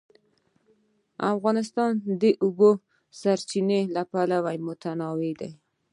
[1.35, 2.69] افغانستان د د اوبو
[3.19, 5.51] سرچینې له پلوه متنوع دی.